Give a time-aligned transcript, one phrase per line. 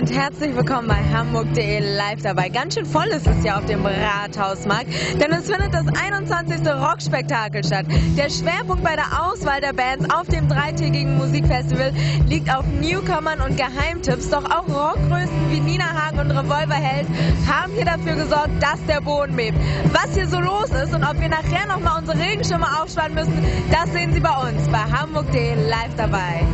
[0.00, 2.48] und herzlich willkommen bei Hamburg.de live dabei.
[2.48, 4.86] Ganz schön voll ist es ja auf dem Rathausmarkt,
[5.20, 6.66] denn es findet das 21.
[6.66, 7.84] Rockspektakel statt.
[8.16, 11.92] Der Schwerpunkt bei der Auswahl der Bands auf dem dreitägigen Musikfestival
[12.26, 17.06] liegt auf Newcomern und Geheimtipps, doch auch Rockgrößen wie Nina Hagen und Revolverheld
[17.46, 19.58] haben hier dafür gesorgt, dass der Boden bebt.
[19.92, 23.92] Was hier so los ist und ob wir nachher nochmal unsere Regenschirme aufspannen müssen, das
[23.92, 26.46] sehen Sie bei uns bei Hamburg.de live dabei.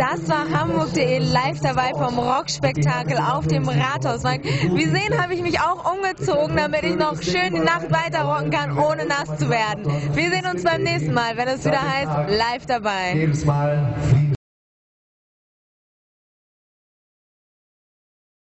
[0.00, 4.46] Das war Hamburg.de live dabei vom Rockspektakel auf dem Rathausmarkt.
[4.46, 8.50] Wie sehen, habe ich mich auch umgezogen, damit ich noch schön die Nacht weiter rocken
[8.50, 9.84] kann, ohne nass zu werden.
[10.14, 13.12] Wir sehen uns beim nächsten Mal, wenn es wieder heißt, live dabei.
[13.12, 13.94] Jedes Mal